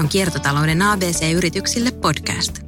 [0.00, 2.58] on Kiertotalouden ABC-yrityksille podcast.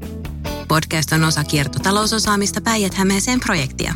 [0.69, 3.95] Podcast on osa kiertotalousosaamista Päijät-Hämeeseen projektia.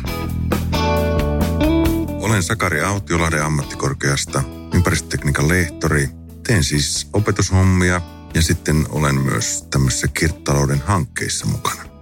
[2.21, 6.09] Olen Sakari Autiolahden ammattikorkeasta, ympäristötekniikan lehtori.
[6.47, 8.01] Teen siis opetushommia
[8.33, 11.96] ja sitten olen myös tämmöisissä kiertotalouden hankkeissa mukana.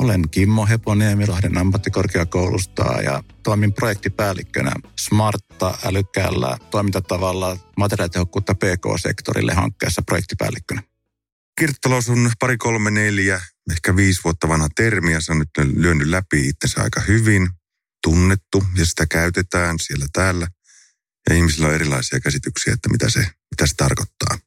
[0.00, 10.82] Olen Kimmo Heponiemi Lahden ammattikorkeakoulusta ja toimin projektipäällikkönä Smartta älykkäällä toimintatavalla materiaalitehokkuutta PK-sektorille hankkeessa projektipäällikkönä.
[11.58, 13.40] Kiertotalous on pari, kolme, neljä,
[13.72, 17.48] ehkä viisi vuotta vanha termi ja se on nyt lyönyt läpi itsensä aika hyvin,
[18.02, 20.48] tunnettu ja sitä käytetään siellä täällä.
[21.28, 24.38] Ja ihmisillä on erilaisia käsityksiä, että mitä se, mitä se tarkoittaa.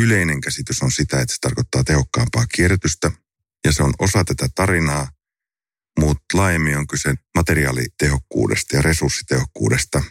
[0.00, 3.10] Yleinen käsitys on sitä, että se tarkoittaa tehokkaampaa kierrätystä–
[3.64, 5.08] ja se on osa tätä tarinaa,
[6.00, 10.02] mutta laajemmin on kyse materiaalitehokkuudesta ja resurssitehokkuudesta.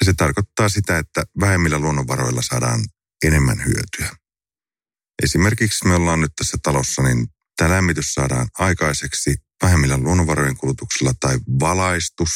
[0.00, 2.80] Ja se tarkoittaa sitä, että vähemmillä luonnonvaroilla saadaan
[3.24, 4.16] enemmän hyötyä.
[5.22, 11.38] Esimerkiksi me ollaan nyt tässä talossa, niin tämä lämmitys saadaan aikaiseksi vähemmillä luonnonvarojen kulutuksilla tai
[11.60, 12.30] valaistus,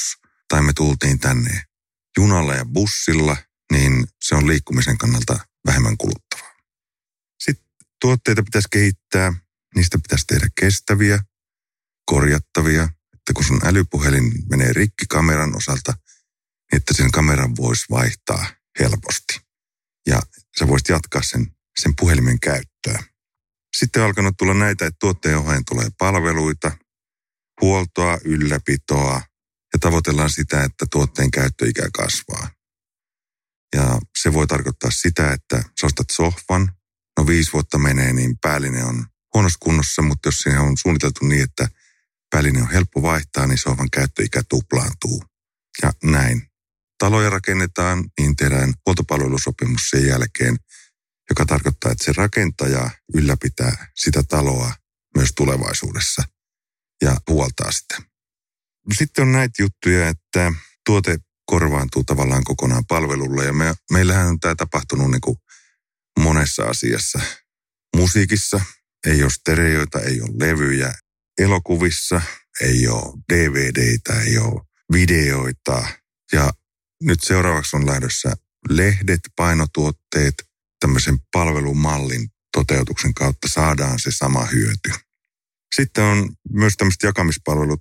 [0.49, 1.63] tai me tultiin tänne
[2.19, 3.37] junalla ja bussilla,
[3.73, 6.55] niin se on liikkumisen kannalta vähemmän kuluttavaa.
[7.41, 7.67] Sitten
[8.01, 9.33] tuotteita pitäisi kehittää
[9.77, 11.19] niistä pitäisi tehdä kestäviä,
[12.11, 12.83] korjattavia,
[13.15, 18.47] että kun sun älypuhelin menee rikki kameran osalta, niin että sen kameran voisi vaihtaa
[18.81, 19.41] helposti.
[20.07, 20.23] Ja
[20.59, 21.47] sä voisit jatkaa sen,
[21.81, 23.03] sen puhelimen käyttöä.
[23.77, 26.77] Sitten on alkanut tulla näitä, että tuotteen ohjeen tulee palveluita,
[27.61, 29.23] huoltoa, ylläpitoa
[29.73, 32.51] ja tavoitellaan sitä, että tuotteen käyttöikä kasvaa.
[33.75, 36.73] Ja se voi tarkoittaa sitä, että sä ostat sohvan,
[37.19, 41.43] no viisi vuotta menee, niin päällinen on huonossa kunnossa, mutta jos siinä on suunniteltu niin,
[41.43, 41.69] että
[42.35, 45.25] väline on helppo vaihtaa, niin sohvan käyttöikä tuplaantuu.
[45.83, 46.43] Ja näin.
[46.99, 50.57] Taloja rakennetaan, niin tehdään huoltopalvelusopimus sen jälkeen,
[51.31, 54.75] joka tarkoittaa, että se rakentaja ylläpitää sitä taloa
[55.17, 56.23] myös tulevaisuudessa
[57.03, 58.03] ja huoltaa sitä.
[58.99, 60.53] Sitten on näitä juttuja, että
[60.87, 65.37] tuote korvaantuu tavallaan kokonaan palvelulla ja me, meillähän on tämä tapahtunut niin kuin
[66.21, 67.21] monessa asiassa.
[67.97, 68.61] Musiikissa
[69.07, 70.95] ei ole stereoita, ei ole levyjä.
[71.39, 72.23] Elokuvissa
[72.61, 74.63] ei ole DVDitä, ei ole
[74.93, 75.89] videoita.
[76.33, 76.53] Ja
[77.03, 78.37] nyt seuraavaksi on lähdössä
[78.69, 80.35] lehdet, painotuotteet,
[80.81, 84.91] tämmöisen palvelumallin toteutuksen kautta saadaan se sama hyöty.
[85.75, 87.81] Sitten on myös tämmöiset jakamispalvelut.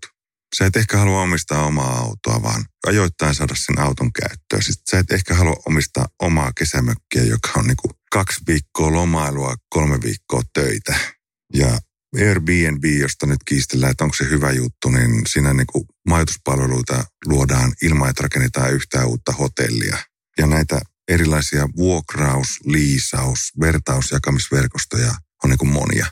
[0.58, 4.64] Sä et ehkä halua omistaa omaa autoa, vaan ajoittain saada sen auton käyttöön.
[4.64, 9.56] Sitten sä et ehkä halua omistaa omaa kesämökkiä, joka on niin kuin kaksi viikkoa lomailua,
[9.70, 11.15] kolme viikkoa töitä.
[11.54, 11.80] Ja
[12.16, 17.74] Airbnb, josta nyt kiistellään, että onko se hyvä juttu, niin siinä niin kuin majoituspalveluita luodaan
[17.82, 19.98] ilman, että rakennetaan yhtään uutta hotellia.
[20.38, 26.06] Ja näitä erilaisia vuokraus, liisaus, vertaus, jakamisverkostoja on niin kuin monia.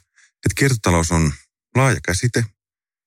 [0.45, 1.33] Et kiertotalous on
[1.75, 2.45] laaja käsite.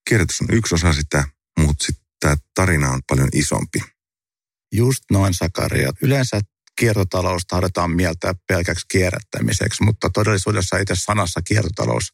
[0.08, 1.24] Kierrätys on yksi osa sitä,
[1.58, 3.78] mutta sitten tämä tarina on paljon isompi.
[4.72, 5.92] Just noin, Sakaria.
[6.02, 6.40] Yleensä
[6.78, 12.12] kiertotalous tahdotaan mieltää pelkäksi kierrättämiseksi, mutta todellisuudessa itse sanassa kiertotalous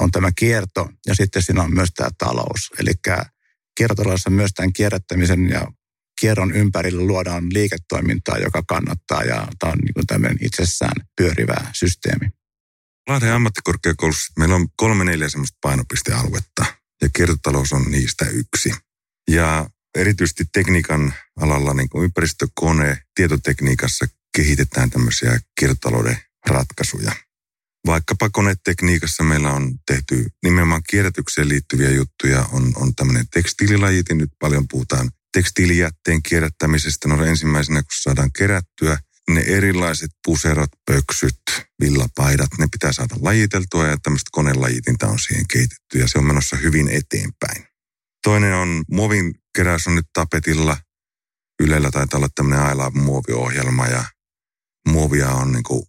[0.00, 2.70] on tämä kierto ja sitten siinä on myös tämä talous.
[2.78, 2.92] Eli
[3.76, 5.72] kiertotaloudessa myös tämän kierrättämisen ja
[6.20, 12.30] kierron ympärillä luodaan liiketoimintaa, joka kannattaa ja tämä on niin tämmöinen itsessään pyörivä systeemi.
[13.08, 16.64] Lahden ammattikorkeakoulussa meillä on kolme neljä semmoista painopistealuetta
[17.02, 18.74] ja kiertotalous on niistä yksi.
[19.30, 27.12] Ja erityisesti tekniikan alalla, niin kuin ympäristökone, tietotekniikassa kehitetään tämmöisiä kiertotalouden ratkaisuja.
[27.86, 34.68] Vaikkapa konetekniikassa meillä on tehty nimenomaan kierrätykseen liittyviä juttuja, on, on tämmöinen tekstiililajitin, nyt paljon
[34.68, 38.98] puhutaan tekstiilijätteen kierrättämisestä, no ensimmäisenä kun saadaan kerättyä,
[39.30, 41.40] ne erilaiset puserot, pöksyt,
[41.80, 46.56] villapaidat, ne pitää saada lajiteltua ja tämmöistä konelajitinta on siihen kehitetty ja se on menossa
[46.56, 47.66] hyvin eteenpäin.
[48.22, 50.76] Toinen on muovin keräys on nyt tapetilla.
[51.60, 54.04] Ylellä taitaa olla tämmöinen I Love muoviohjelma ja
[54.88, 55.86] muovia on niin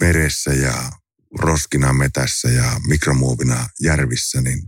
[0.00, 0.92] meressä ja
[1.38, 4.62] roskina metässä ja mikromuovina järvissä, niin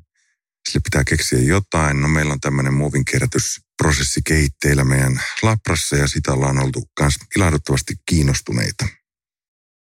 [0.69, 2.01] sille pitää keksiä jotain.
[2.01, 7.95] No meillä on tämmöinen muovin kerätysprosessi kehitteillä meidän labrassa ja sitä ollaan oltu myös ilahduttavasti
[8.07, 8.89] kiinnostuneita.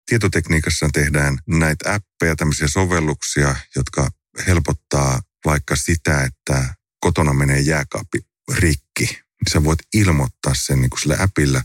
[0.05, 4.09] Tietotekniikassa tehdään näitä appeja, tämmöisiä sovelluksia, jotka
[4.47, 8.19] helpottaa vaikka sitä, että kotona menee jääkaappi
[8.53, 9.19] rikki,
[9.49, 11.61] sä voit ilmoittaa sen niin kuin sille appilla.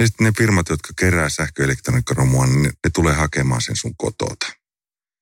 [0.00, 4.46] Ja sitten ne firmat, jotka kerää sähköelektroniikkaromua, niin ne, ne tulee hakemaan sen sun kotota.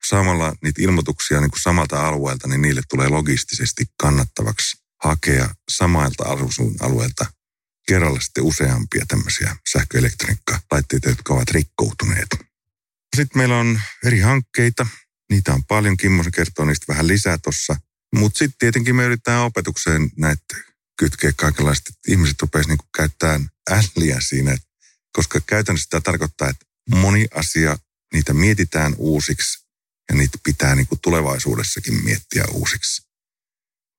[0.08, 7.26] Samalla niitä ilmoituksia niin kuin samalta alueelta, niin niille tulee logistisesti kannattavaksi hakea samalta asuinalueelta
[7.88, 12.29] kerralla sitten useampia tämmöisiä sähköelektroniikkalaitteita, jotka ovat rikkoutuneet.
[13.17, 14.87] Sitten meillä on eri hankkeita.
[15.31, 15.96] Niitä on paljon.
[15.96, 17.76] Kimmo kertoo niistä vähän lisää tuossa.
[18.14, 20.56] Mutta sitten tietenkin me yritetään opetukseen näitä
[20.99, 24.56] kytkeä kaikenlaista, että ihmiset rupeaisivat niinku käyttämään älliä siinä.
[25.16, 27.78] Koska käytännössä tämä tarkoittaa, että moni asia,
[28.12, 29.66] niitä mietitään uusiksi
[30.08, 33.02] ja niitä pitää niinku tulevaisuudessakin miettiä uusiksi.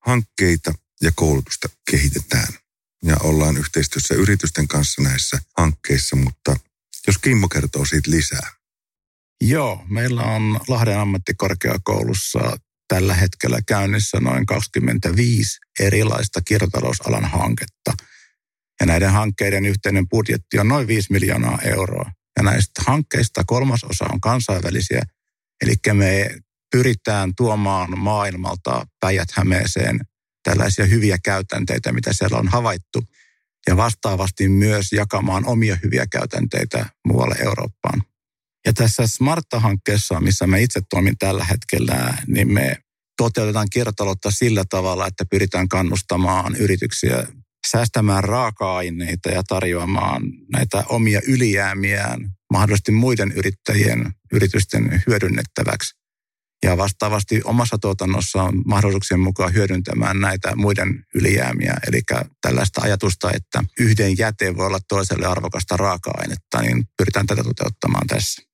[0.06, 2.54] Hankkeita ja koulutusta kehitetään
[3.04, 6.56] ja ollaan yhteistyössä yritysten kanssa näissä hankkeissa, mutta
[7.08, 8.52] jos Kimmo kertoo siitä lisää.
[9.42, 12.40] Joo, meillä on Lahden ammattikorkeakoulussa
[12.88, 17.94] tällä hetkellä käynnissä noin 25 erilaista kiertotalousalan hanketta.
[18.80, 22.12] Ja näiden hankkeiden yhteinen budjetti on noin 5 miljoonaa euroa.
[22.38, 25.02] Ja näistä hankkeista kolmasosa on kansainvälisiä.
[25.62, 26.30] Eli me
[26.72, 30.00] pyritään tuomaan maailmalta Päijät-Hämeeseen
[30.44, 33.04] tällaisia hyviä käytänteitä, mitä siellä on havaittu.
[33.68, 38.04] Ja vastaavasti myös jakamaan omia hyviä käytänteitä muualle Eurooppaan.
[38.66, 42.78] Ja tässä Smarta-hankkeessa, missä mä itse toimin tällä hetkellä, niin me
[43.18, 47.28] toteutetaan kiertotaloutta sillä tavalla, että pyritään kannustamaan yrityksiä
[47.72, 50.22] säästämään raaka-aineita ja tarjoamaan
[50.54, 52.20] näitä omia ylijäämiään
[52.52, 55.98] mahdollisesti muiden yrittäjien yritysten hyödynnettäväksi.
[56.64, 61.74] Ja vastaavasti omassa tuotannossa on mahdollisuuksien mukaan hyödyntämään näitä muiden ylijäämiä.
[61.88, 62.02] Eli
[62.42, 68.48] tällaista ajatusta, että yhden jäte voi olla toiselle arvokasta raaka-ainetta, niin pyritään tätä toteuttamaan tässä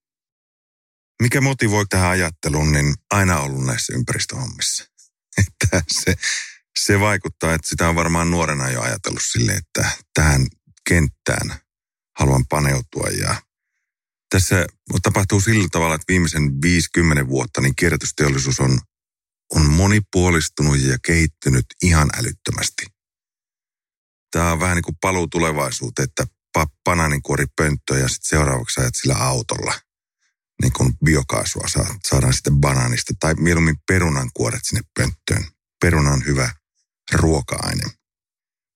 [1.23, 4.83] mikä motivoi tähän ajatteluun, niin aina ollut näissä ympäristöhommissa.
[5.47, 6.15] Että se,
[6.79, 10.47] se vaikuttaa, että sitä on varmaan nuorena jo ajatellut sille, että tähän
[10.89, 11.59] kenttään
[12.19, 13.07] haluan paneutua.
[13.07, 13.41] Ja
[14.29, 14.65] tässä
[15.01, 18.79] tapahtuu sillä tavalla, että viimeisen 50 vuotta niin kierrätysteollisuus on,
[19.55, 22.85] on monipuolistunut ja kehittynyt ihan älyttömästi.
[24.31, 26.25] Tämä on vähän niin kuin paluu tulevaisuuteen, että
[26.83, 29.73] banaaninkuori pönttöä ja sitten seuraavaksi ajat sillä autolla–
[30.61, 31.67] niin kuin biokaasua
[32.07, 35.45] saadaan sitten banaanista tai mieluummin perunan kuoret sinne pönttöön.
[35.81, 36.53] Peruna on hyvä
[37.13, 37.83] ruoka-aine.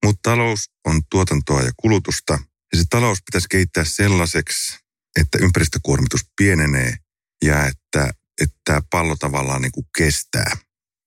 [0.06, 2.40] Mutta talous on tuotantoa ja kulutusta
[2.74, 4.78] ja se talous pitäisi kehittää sellaiseksi,
[5.20, 6.98] että ympäristökuormitus pienenee
[7.44, 10.58] ja että, että tämä pallo tavallaan niin kuin kestää.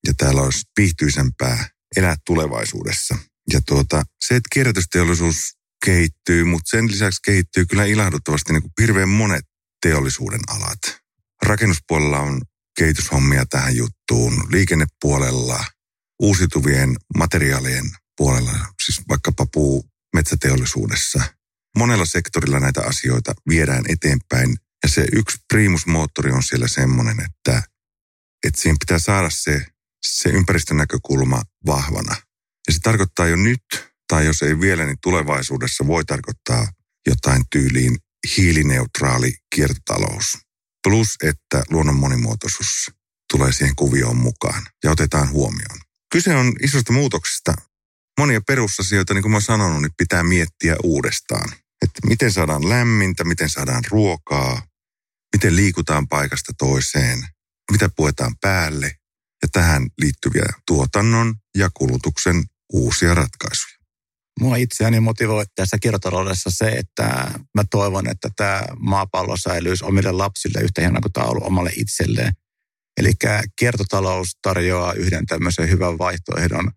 [0.06, 3.18] Ja täällä olisi viihtyisempää elää tulevaisuudessa.
[3.52, 5.36] Ja tuota, se, että kierrätysteollisuus
[5.84, 9.44] kehittyy, mutta sen lisäksi kehittyy kyllä ilahduttavasti niin kuin hirveän monet
[9.82, 11.00] teollisuuden alat.
[11.42, 12.42] Rakennuspuolella on
[12.78, 15.64] kehityshommia tähän juttuun, liikennepuolella,
[16.20, 17.84] uusiutuvien materiaalien
[18.16, 18.52] puolella,
[18.84, 21.22] siis vaikkapa puu metsäteollisuudessa.
[21.78, 27.62] Monella sektorilla näitä asioita viedään eteenpäin ja se yksi primusmoottori on siellä semmoinen, että,
[28.46, 29.66] että siihen pitää saada se,
[30.06, 32.16] se ympäristön näkökulma vahvana.
[32.66, 33.62] Ja se tarkoittaa jo nyt,
[34.08, 36.72] tai jos ei vielä, niin tulevaisuudessa voi tarkoittaa
[37.06, 37.98] jotain tyyliin
[38.36, 40.38] hiilineutraali kiertotalous.
[40.82, 42.90] Plus, että luonnon monimuotoisuus
[43.32, 45.89] tulee siihen kuvioon mukaan ja otetaan huomioon.
[46.12, 47.54] Kyse on isosta muutoksesta.
[48.18, 51.52] Monia perusasioita, niin kuin mä sanonut, niin pitää miettiä uudestaan.
[51.82, 54.62] Että miten saadaan lämmintä, miten saadaan ruokaa,
[55.36, 57.26] miten liikutaan paikasta toiseen,
[57.72, 58.86] mitä puetaan päälle
[59.42, 63.76] ja tähän liittyviä tuotannon ja kulutuksen uusia ratkaisuja.
[64.40, 70.60] Mua itseäni motivoi tässä kiertotaloudessa se, että mä toivon, että tämä maapallo säilyisi omille lapsille
[70.60, 72.32] yhtä hienoa kuin tämä on ollut omalle itselleen.
[73.00, 73.12] Eli
[73.58, 76.70] kiertotalous tarjoaa yhden tämmöisen hyvän vaihtoehdon,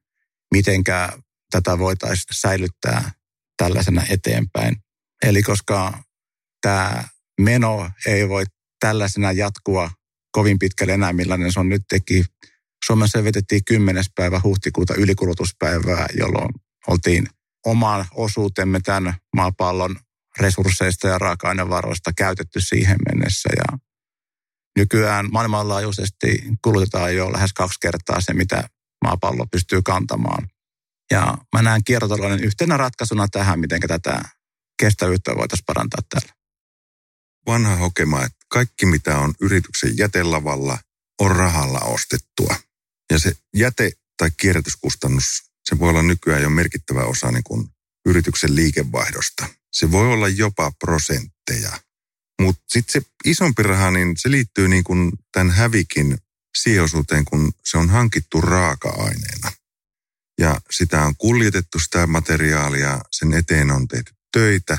[0.52, 1.10] mitenkä
[1.52, 3.12] tätä voitaisiin säilyttää
[3.58, 4.76] tällaisena eteenpäin.
[5.26, 6.04] Eli koska
[6.62, 7.04] tämä
[7.42, 8.44] meno ei voi
[8.80, 9.92] tällaisena jatkua
[10.32, 12.26] kovin pitkälle enää, millainen se on nyt teki.
[12.86, 14.04] Suomessa vetettiin 10.
[14.16, 16.50] päivä huhtikuuta ylikulutuspäivää, jolloin
[16.88, 17.28] oltiin
[17.66, 19.96] oman osuutemme tämän maapallon
[20.40, 23.50] resursseista ja raaka-ainevaroista käytetty siihen mennessä.
[23.58, 23.78] Ja
[24.78, 28.70] nykyään maailmanlaajuisesti kulutetaan jo lähes kaksi kertaa se, mitä
[29.04, 30.48] maapallo pystyy kantamaan.
[31.12, 34.22] Ja mä näen kiertotalouden yhtenä ratkaisuna tähän, miten tätä
[34.80, 36.34] kestävyyttä voitaisiin parantaa täällä.
[37.48, 40.78] Vanha hokema, että kaikki mitä on yrityksen jätelavalla
[41.20, 42.56] on rahalla ostettua.
[43.12, 47.70] Ja se jäte- tai kierrätyskustannus se voi olla nykyään jo merkittävä osa niin kuin
[48.06, 49.48] yrityksen liikevaihdosta.
[49.72, 51.72] Se voi olla jopa prosentteja.
[52.42, 56.18] Mutta sitten se isompi raha, niin se liittyy niin kuin tämän hävikin
[56.58, 59.52] sijoisuuteen, kun se on hankittu raaka-aineena.
[60.40, 64.78] Ja sitä on kuljetettu sitä materiaalia, sen eteen on tehty töitä.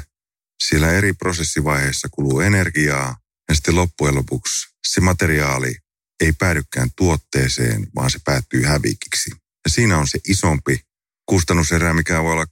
[0.68, 3.16] Siellä eri prosessivaiheissa kuluu energiaa
[3.48, 5.76] ja sitten loppujen lopuksi se materiaali
[6.20, 9.30] ei päädykään tuotteeseen, vaan se päättyy hävikiksi.
[9.64, 10.80] Ja siinä on se isompi
[11.26, 12.46] kustannuserä, mikä voi olla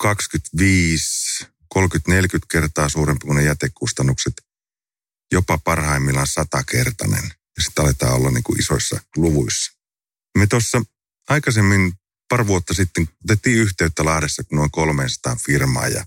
[0.00, 4.34] 25, 30, 40 kertaa suurempi kuin ne jätekustannukset.
[5.32, 7.24] Jopa parhaimmillaan satakertainen.
[7.56, 9.72] Ja sitten aletaan olla niin kuin isoissa luvuissa.
[10.38, 10.82] Me tuossa
[11.28, 11.92] aikaisemmin
[12.28, 16.04] pari vuotta sitten otettiin yhteyttä Lahdessa noin 300 firmaa ja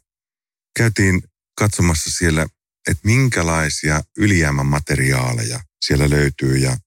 [0.77, 1.23] käytiin
[1.57, 2.47] katsomassa siellä,
[2.87, 6.77] että minkälaisia ylijäämämateriaaleja siellä löytyy ja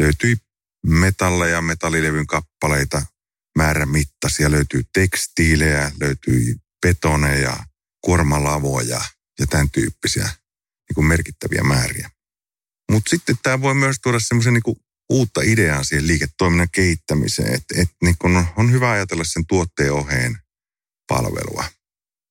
[0.00, 0.36] löytyi
[0.86, 3.06] metalleja, metallilevyn kappaleita,
[3.58, 6.56] määrän mittaisia, löytyy tekstiilejä, löytyy
[6.86, 7.66] betoneja,
[8.04, 9.00] kuormalavoja
[9.38, 10.30] ja tämän tyyppisiä
[10.88, 12.10] niin kuin merkittäviä määriä.
[12.90, 14.76] Mutta sitten tämä voi myös tuoda semmoisen niin
[15.10, 20.38] uutta ideaa siihen liiketoiminnan kehittämiseen, että et, niin kun on hyvä ajatella sen tuotteen oheen
[21.08, 21.64] palvelua.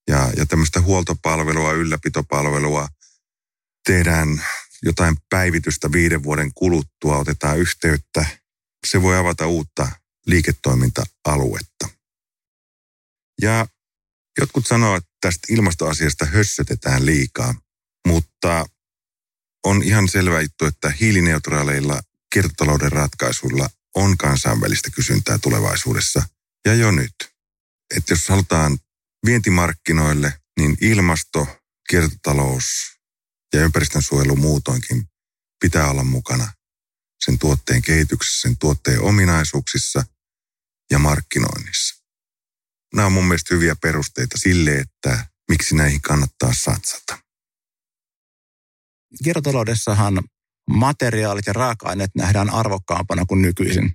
[0.07, 2.87] Ja, ja tämmöistä huoltopalvelua, ylläpitopalvelua,
[3.87, 4.45] tehdään
[4.83, 8.25] jotain päivitystä viiden vuoden kuluttua, otetaan yhteyttä.
[8.87, 9.87] Se voi avata uutta
[10.25, 11.89] liiketoiminta-aluetta.
[13.41, 13.67] Ja
[14.39, 17.55] jotkut sanoo, että tästä ilmastoasiasta hössötetään liikaa,
[18.07, 18.65] mutta
[19.63, 22.01] on ihan selvä juttu, että hiilineutraaleilla
[22.33, 26.23] kiertotalouden ratkaisuilla on kansainvälistä kysyntää tulevaisuudessa
[26.65, 27.15] ja jo nyt.
[27.95, 28.77] Että jos halutaan
[29.25, 31.47] vientimarkkinoille, niin ilmasto,
[31.89, 32.65] kiertotalous
[33.53, 35.09] ja ympäristönsuojelu muutoinkin
[35.59, 36.53] pitää olla mukana
[37.25, 40.03] sen tuotteen kehityksessä, sen tuotteen ominaisuuksissa
[40.91, 42.03] ja markkinoinnissa.
[42.95, 47.26] Nämä on mun mielestä hyviä perusteita sille, että miksi näihin kannattaa satsata.
[49.23, 50.23] Kiertotaloudessahan
[50.69, 53.91] materiaalit ja raaka-aineet nähdään arvokkaampana kuin nykyisin.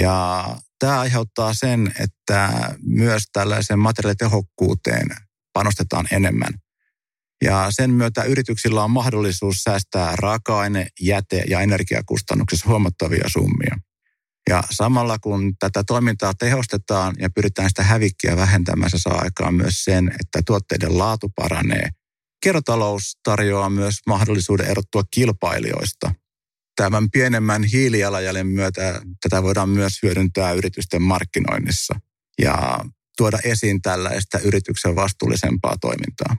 [0.00, 0.44] Ja
[0.78, 5.08] tämä aiheuttaa sen, että myös tällaisen materiaalitehokkuuteen
[5.52, 6.54] panostetaan enemmän.
[7.44, 13.76] Ja sen myötä yrityksillä on mahdollisuus säästää raaka-aine, jäte ja energiakustannuksissa huomattavia summia.
[14.50, 19.84] Ja samalla kun tätä toimintaa tehostetaan ja pyritään sitä hävikkiä vähentämään, se saa aikaan myös
[19.84, 21.90] sen, että tuotteiden laatu paranee
[22.46, 26.14] Kiertotalous tarjoaa myös mahdollisuuden erottua kilpailijoista.
[26.76, 32.00] Tämän pienemmän hiilijalanjäljen myötä tätä voidaan myös hyödyntää yritysten markkinoinnissa
[32.42, 32.84] ja
[33.16, 36.36] tuoda esiin tällaista yrityksen vastuullisempaa toimintaa.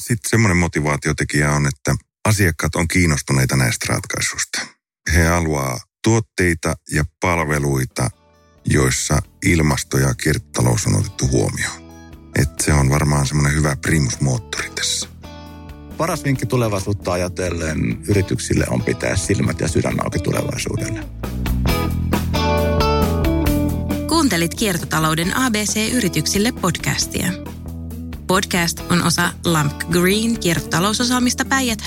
[0.00, 1.94] Sitten semmoinen motivaatiotekijä on, että
[2.28, 4.66] asiakkaat on kiinnostuneita näistä ratkaisuista.
[5.14, 8.10] He haluaa tuotteita ja palveluita,
[8.64, 11.90] joissa ilmasto ja kiertotalous on otettu huomioon.
[12.42, 15.19] Et se on varmaan semmoinen hyvä primusmoottori tässä.
[16.00, 21.00] Paras vinkki tulevaisuutta ajatellen yrityksille on pitää silmät ja sydän auki tulevaisuudelle.
[24.08, 27.32] Kuuntelit kiertotalouden ABC-yrityksille podcastia.
[28.26, 31.80] Podcast on osa Lamp Green kiertotalousosaamista päijät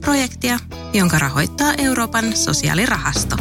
[0.00, 0.58] projektia,
[0.92, 3.36] jonka rahoittaa Euroopan sosiaalirahasto.